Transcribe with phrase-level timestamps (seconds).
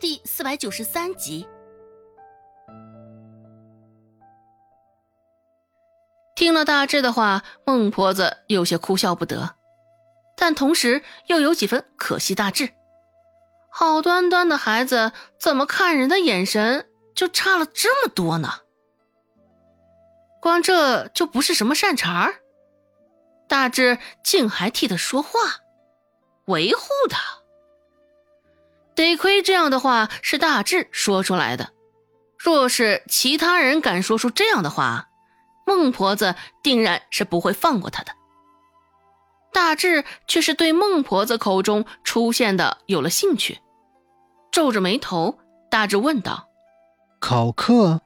[0.00, 1.46] 第四百九十三集。
[6.34, 9.56] 听了大志的话，孟婆子有些哭笑不得，
[10.38, 12.70] 但同时又有几分可惜大志。
[13.70, 18.48] 好端端的孩子，怎么看人的眼神就差了这么多呢？
[20.40, 22.36] 光这就不是什么善茬儿，
[23.46, 25.30] 大志竟还替他说话，
[26.46, 27.39] 维护他。
[29.00, 31.70] 得亏这样的话是大志说出来的，
[32.38, 35.08] 若是其他人敢说出这样的话，
[35.66, 38.12] 孟婆子定然是不会放过他的。
[39.52, 43.58] 大志却是对孟婆子口中出现的有了兴趣，
[44.52, 45.38] 皱着眉头，
[45.70, 46.48] 大志问道
[47.20, 48.00] ：“考课？”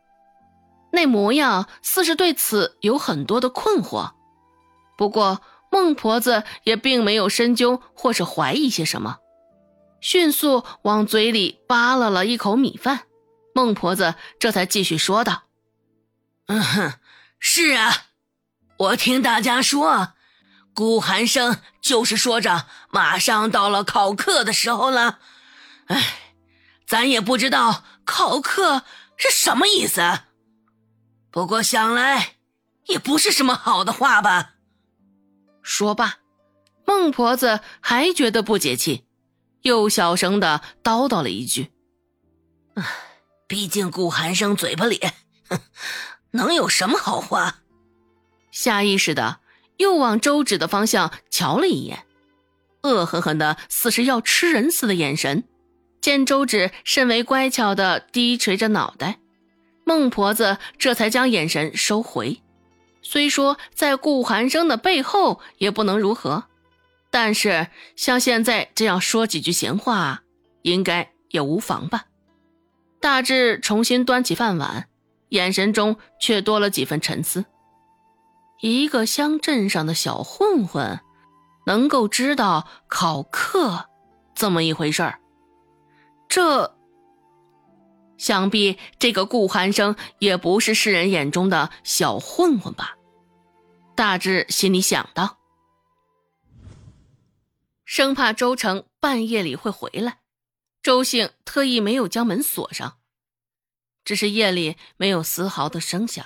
[0.93, 4.13] 那模样似是对此有很多的困惑。
[4.97, 5.41] 不过
[5.71, 9.19] 孟婆子也并没有深究或是怀疑些什么。
[10.05, 13.07] 迅速往嘴里扒拉了一口米饭，
[13.55, 15.45] 孟婆子这才继续说道
[16.45, 16.93] ：“嗯哼，
[17.39, 18.09] 是啊，
[18.77, 20.13] 我听大家说，
[20.75, 25.21] 顾寒生就是说着马上到了考课的时候了。
[25.87, 26.35] 哎，
[26.87, 28.83] 咱也不知道考课
[29.17, 30.03] 是什么意思，
[31.31, 32.35] 不过想来
[32.89, 34.57] 也不是什么好的话吧。”
[35.65, 36.19] 说罢，
[36.85, 39.07] 孟婆子还觉得不解气。
[39.65, 41.71] 又小声的叨叨了一句
[43.49, 45.01] ：“毕竟顾寒生嘴巴里，
[45.49, 45.59] 哼，
[46.33, 47.63] 能有什么好话？”
[48.53, 49.41] 下意识的
[49.79, 52.05] 又往周芷的方向瞧了一眼，
[52.83, 55.45] 恶狠狠的，似是要吃人似的眼神。
[56.03, 59.19] 见周芷甚为乖巧的低垂着脑袋，
[59.85, 62.43] 孟婆子这才将眼神收回。
[63.01, 66.45] 虽说在顾寒生的背后，也不能如何。
[67.15, 70.25] 但是像现在这样说几句闲话，
[70.63, 72.07] 应该也无妨吧？
[73.01, 74.89] 大志重新端起饭碗，
[75.29, 77.45] 眼神中却多了几分沉思。
[78.61, 80.99] 一个乡镇上的小混混，
[81.67, 83.89] 能够知道考课
[84.35, 85.21] 这么一回事儿，
[86.29, 86.75] 这
[88.19, 92.97] 想必这个顾寒生也不是世人眼中的小混混吧？
[93.95, 95.39] 大志心里想到。
[97.85, 100.21] 生怕周成半夜里会回来，
[100.83, 102.99] 周姓特意没有将门锁上。
[104.05, 106.25] 只是夜里没有丝毫的声响，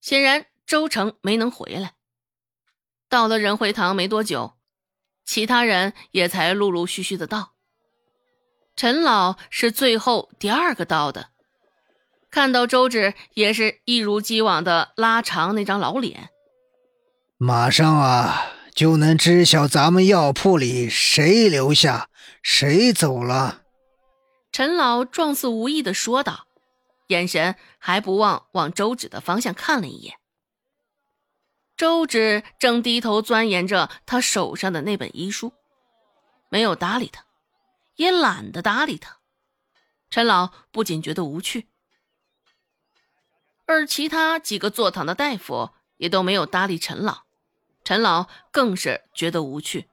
[0.00, 1.94] 显然周成没能回来。
[3.08, 4.56] 到了仁惠堂没多久，
[5.24, 7.54] 其他人也才陆陆续续的到。
[8.76, 11.30] 陈老是最后第二个到的，
[12.30, 16.30] 看到周芷也是一如既往的拉长那张老脸。
[17.36, 18.52] 马上啊！
[18.74, 22.08] 就能知晓咱们药铺里谁留下，
[22.42, 23.62] 谁走了。
[24.50, 26.46] 陈老状似无意的说道，
[27.08, 30.16] 眼神还不忘往周芷的方向看了一眼。
[31.76, 35.52] 周芷正低头钻研着他手上的那本医书，
[36.48, 37.24] 没有搭理他，
[37.96, 39.18] 也懒得搭理他。
[40.10, 41.68] 陈老不仅觉得无趣，
[43.66, 47.22] 而其他几个坐堂的大夫也都没有搭理陈老。
[47.92, 49.86] 陈老更是觉得无趣。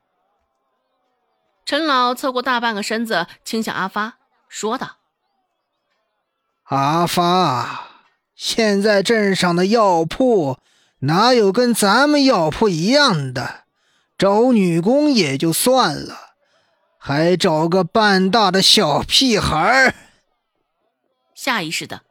[1.66, 5.00] 陈老侧过大半个身子，倾向阿发，说道
[6.72, 7.90] ：“阿发，
[8.36, 10.60] 现在镇上的药铺
[11.00, 13.66] 哪有跟咱们药铺一样的？
[14.18, 16.36] 找女工也就算了，
[16.98, 19.94] 还找个半大的小屁孩。”
[21.36, 22.04] 下意识的，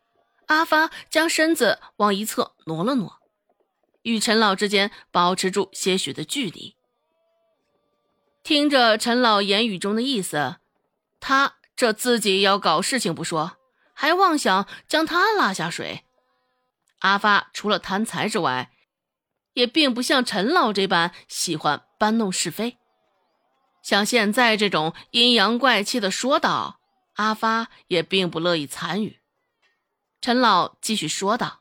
[0.49, 3.17] 阿发将身子往一侧挪了挪。
[4.03, 6.76] 与陈老之间保持住些许的距离，
[8.42, 10.56] 听着陈老言语中的意思，
[11.20, 13.58] 他这自己要搞事情不说，
[13.92, 16.04] 还妄想将他拉下水。
[17.00, 18.72] 阿发除了贪财之外，
[19.53, 22.78] 也并不像陈老这般喜欢搬弄是非。
[23.82, 26.81] 像现在这种阴阳怪气的说道，
[27.14, 29.20] 阿发也并不乐意参与。
[30.20, 31.61] 陈老继续说道。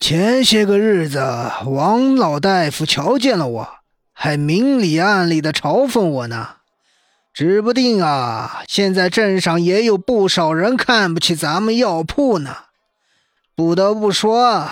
[0.00, 1.20] 前些个日子，
[1.66, 3.68] 王老大夫瞧见了我，
[4.14, 6.56] 还明里暗里的嘲讽我呢。
[7.34, 12.56] 指不定啊，现在镇上也有不少人看不起咱们药铺呢。
[13.54, 14.68] 不得不说，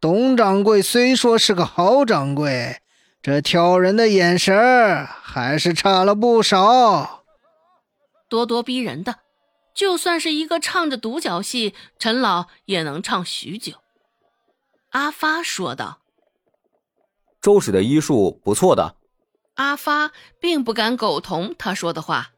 [0.00, 2.80] 董掌柜虽说是个好掌柜，
[3.20, 7.24] 这挑人的眼神还是差了不少。
[8.30, 9.16] 咄咄逼人的，
[9.74, 13.72] 就算是一个唱着独角戏，陈老也能唱许久。
[14.90, 16.00] 阿发说道
[17.40, 18.96] ：“周芷的医术不错的。”
[19.54, 22.32] 阿发并不敢苟同他说的话。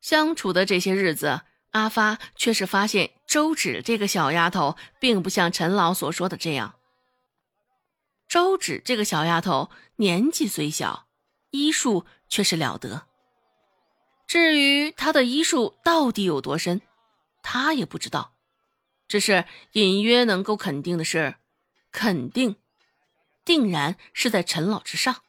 [0.00, 1.42] 相处的这些日子，
[1.72, 6.76] 阿发却是发现周芷这个小丫头并不像陈老所说的这样。
[8.26, 11.06] 周芷这个小丫头年纪虽小，
[11.50, 13.06] 医术却是了得。
[14.26, 16.80] 至于她的医术到底有多深，
[17.42, 18.32] 他也不知道。
[19.08, 21.36] 只是隐约能够肯定的是，
[21.90, 22.56] 肯定，
[23.44, 25.22] 定然是在陈老之上。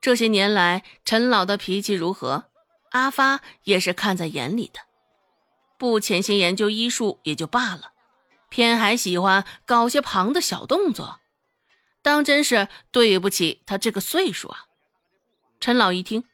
[0.00, 2.50] 这些年来，陈老的脾气如何？
[2.90, 4.80] 阿发也是看在眼里的，
[5.76, 7.92] 不潜心研究医术也就罢了，
[8.48, 11.20] 偏还喜欢搞些旁的小动作，
[12.00, 14.66] 当真是对不起他这个岁数啊！
[15.60, 16.24] 陈老一听，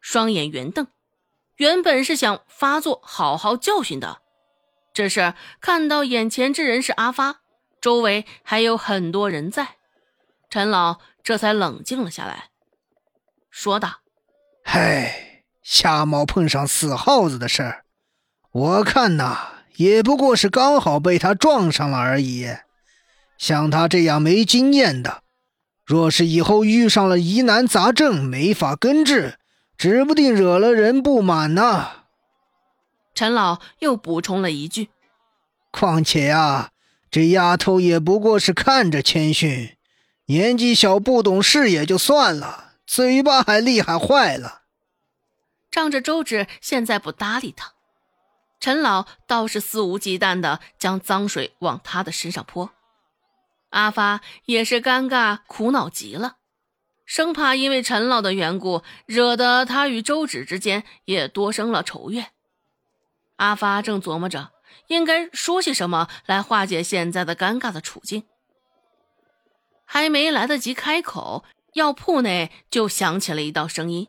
[0.00, 0.86] 双眼圆瞪，
[1.56, 4.20] 原本是想发作好好教训的，
[4.98, 7.36] 只是看到眼前之人是阿发，
[7.80, 9.76] 周围还有很多人在，
[10.50, 12.46] 陈老这才冷静了下来，
[13.48, 14.00] 说道
[14.66, 17.84] ：“嗨。”瞎猫碰上死耗子的事儿，
[18.50, 19.38] 我看呐，
[19.76, 22.48] 也不过是刚好被他撞上了而已。
[23.38, 25.22] 像他这样没经验的，
[25.84, 29.38] 若是以后遇上了疑难杂症没法根治，
[29.76, 31.97] 指不定惹了人不满呢。
[33.18, 34.90] 陈老又补充了一句
[35.72, 36.70] ：“况且呀，
[37.10, 39.76] 这丫头也不过是看着谦逊，
[40.26, 44.62] 年纪小不懂事也就算了，嘴巴还厉害坏了。”
[45.68, 47.72] 仗着周芷现在不搭理他，
[48.60, 52.70] 陈老倒是肆无忌惮的将脏水往他的身上泼。
[53.70, 56.36] 阿发也是尴尬苦恼极了，
[57.04, 62.30] 生怕因为陈老的缘故，惹得他与周芷之间也多生了仇怨。
[63.38, 64.52] 阿发正琢磨着
[64.86, 68.22] 应该说些什么来化解现在的尴尬的处境，
[69.84, 74.06] 还没来得及开口，药铺内就响起了一道声音：“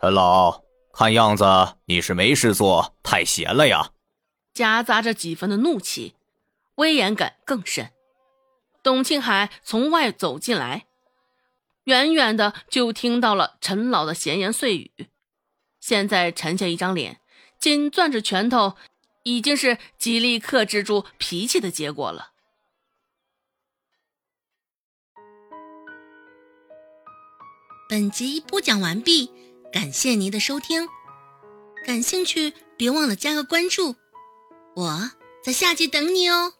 [0.00, 0.62] 陈老。”
[0.92, 1.44] 看样子
[1.84, 3.90] 你是没事做，太闲了呀，
[4.52, 6.16] 夹杂着几分的怒气，
[6.74, 7.92] 威严感更甚。
[8.82, 10.86] 董庆海从外走进来，
[11.84, 14.90] 远远的就听到了陈老的闲言碎语。
[15.78, 17.20] 现在沉下一张脸，
[17.60, 18.76] 紧攥着拳头，
[19.22, 22.32] 已经是极力克制住脾气的结果了。
[27.88, 29.30] 本集播讲完毕。
[29.72, 30.88] 感谢您的收听，
[31.86, 33.94] 感兴趣别忘了加个关注，
[34.74, 35.12] 我
[35.44, 36.54] 在下集等你哦。